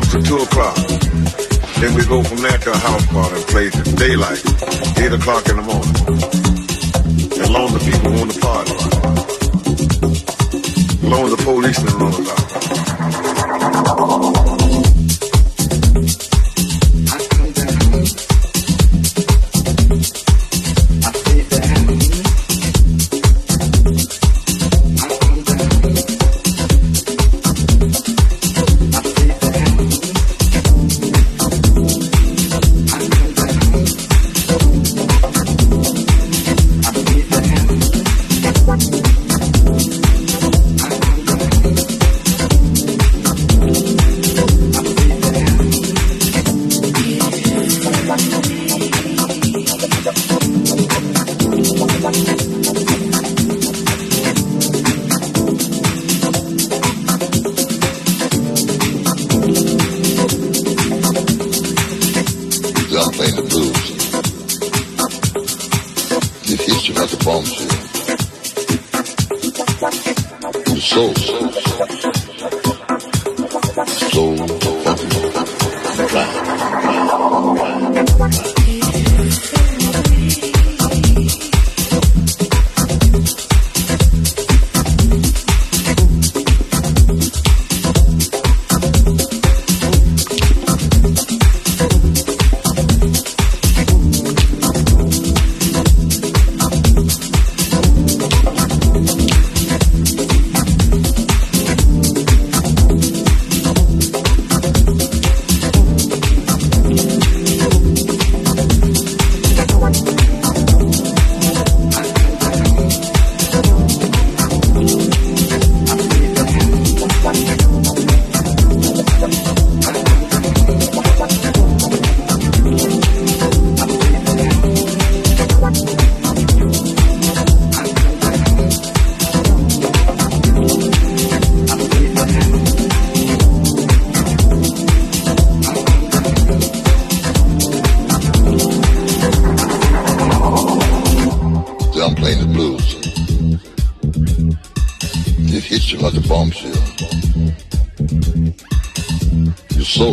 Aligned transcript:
12 0.00 0.10
to 0.10 0.22
2 0.22 0.38
o'clock. 0.38 0.76
Then 1.78 1.94
we 1.94 2.04
go 2.06 2.20
from 2.24 2.38
there 2.38 2.58
to 2.58 2.72
a 2.72 2.76
house 2.76 3.06
party 3.06 3.42
place 3.44 3.76
at 3.76 3.96
daylight, 3.96 4.42
8 4.98 5.12
o'clock 5.12 5.48
in 5.48 5.56
the 5.56 5.62
morning. 5.62 5.94
As 7.40 7.48
long 7.48 7.66
as 7.66 7.72
the 7.74 7.78
people 7.92 8.10
want 8.18 8.32
to 8.32 8.40
party. 8.40 8.74
As 10.96 11.04
long 11.04 11.24
as 11.26 11.30
the 11.36 11.42
policemen 11.44 11.94
run 12.00 12.12
us 12.12 12.26
party. 14.18 14.33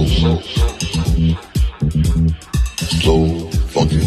soul. 0.07 0.41
Slow, 3.01 3.49
funky, 3.73 3.99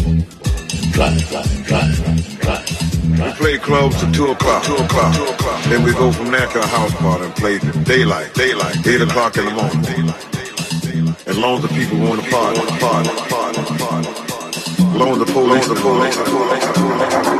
dry, 0.91 1.17
dry, 1.29 1.43
dry, 1.65 1.91
dry, 1.95 2.15
dry. 2.41 2.65
We 3.25 3.31
play 3.33 3.57
clubs 3.57 3.99
till 3.99 4.11
2 4.11 4.31
o'clock, 4.31 4.63
2 4.63 4.75
o'clock, 4.75 5.15
2 5.15 5.23
o'clock. 5.23 5.63
Then 5.65 5.83
we 5.83 5.93
go 5.93 6.11
from 6.11 6.31
there 6.31 6.47
to 6.47 6.59
a 6.59 6.67
house 6.67 6.93
party 6.95 7.25
and 7.25 7.35
play 7.35 7.59
daylight, 7.83 8.33
daylight, 8.33 8.85
8 8.85 9.01
o'clock 9.01 9.37
in 9.37 9.45
the 9.45 9.51
morning. 9.51 9.81
Daylight, 9.81 10.25
daylight, 10.81 11.27
as 11.27 11.37
long 11.37 11.57
as 11.57 11.61
the 11.63 11.69
people 11.69 11.99
want 11.99 12.23
to 12.23 12.29
party, 12.29 12.59
party, 12.79 13.09
party, 13.29 13.61
party. 13.83 14.09
As 14.09 14.95
long 14.95 15.11
as 15.11 15.19
the 15.19 15.25
police, 15.31 15.67
the 15.67 15.75
police, 15.75 16.17
the 16.17 16.23
police, 16.23 16.65
the 16.65 16.73
police. 16.73 17.34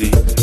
see. 0.00 0.39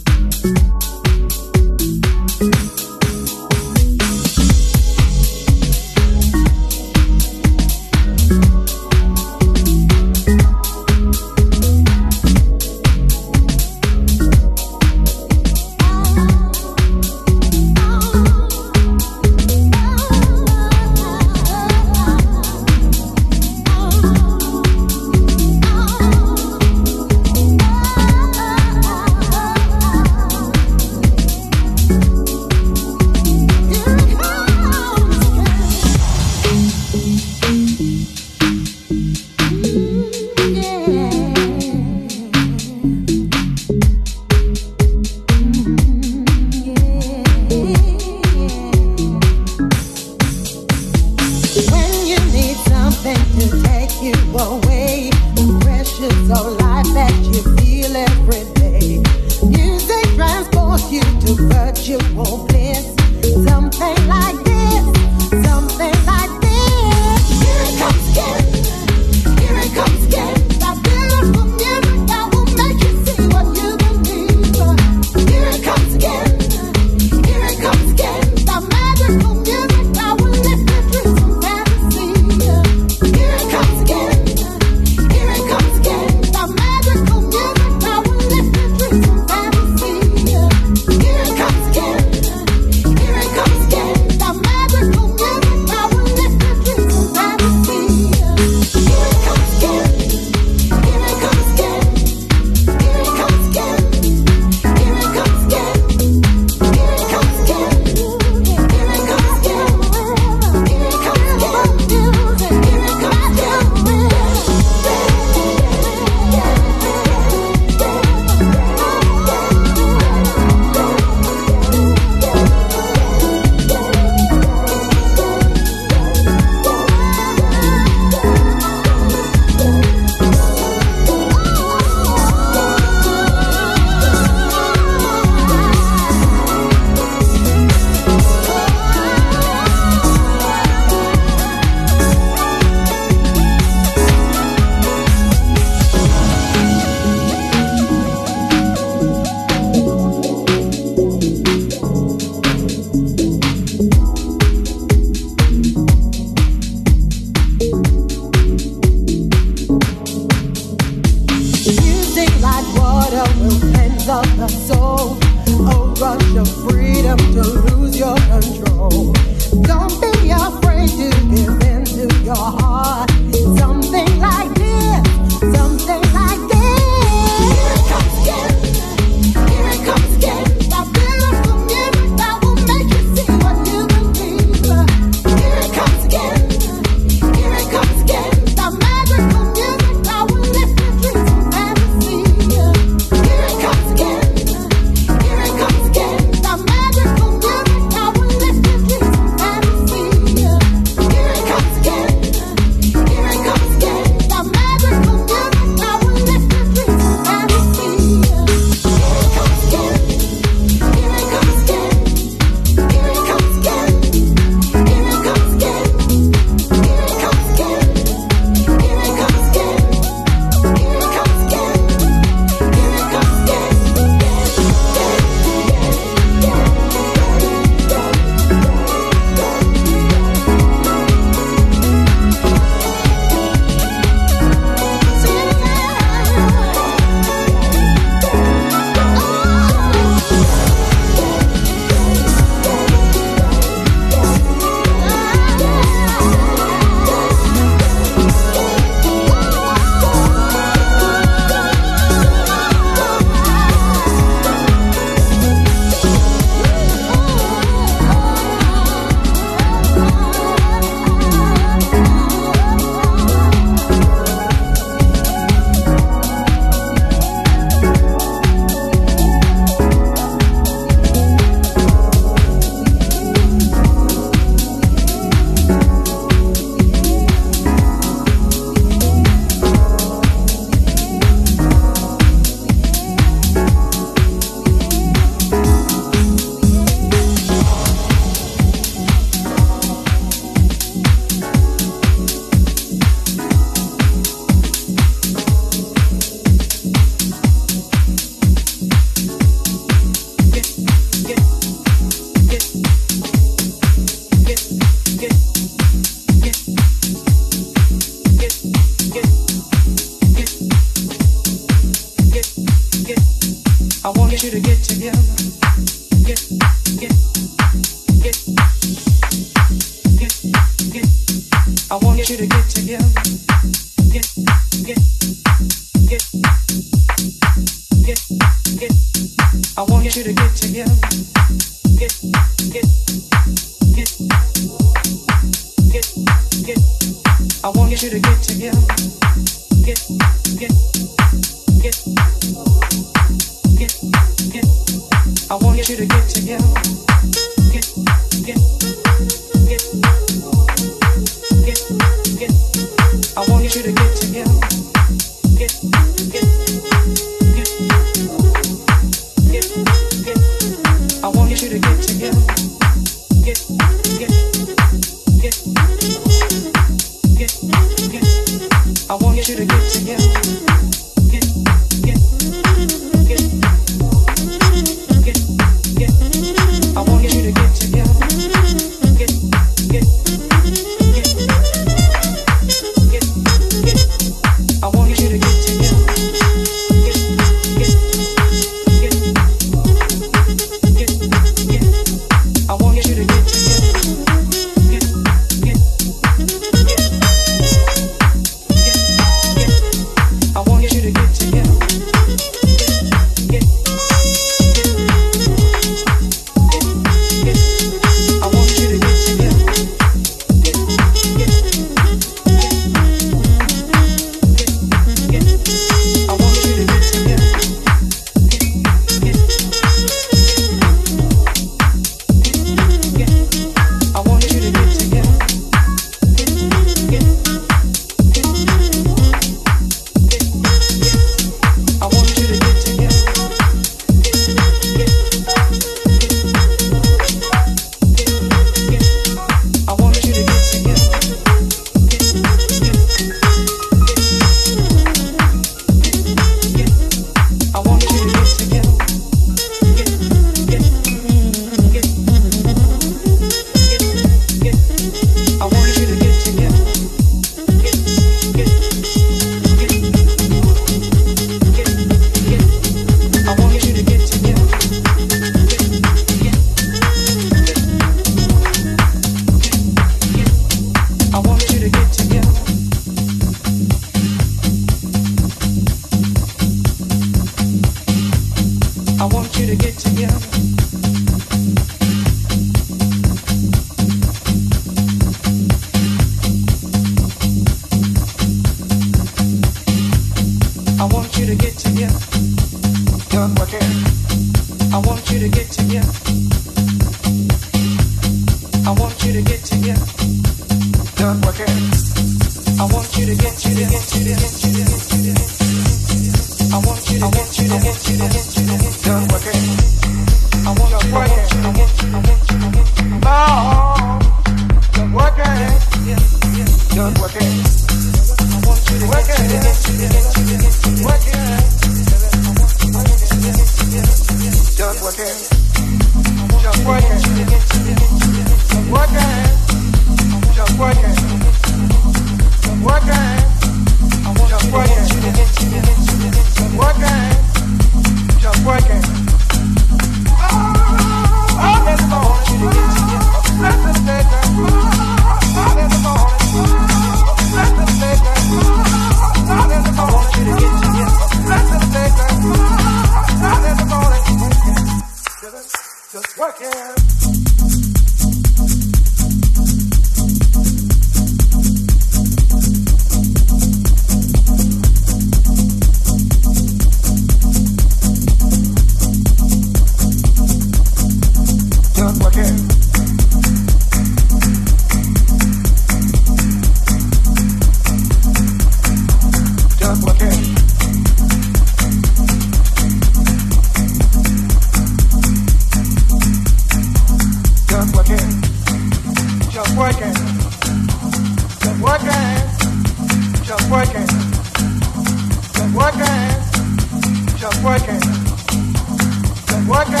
Working, 599.66 600.00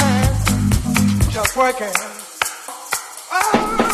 just 1.30 1.56
working. 1.56 1.92
Ah. 3.32 3.89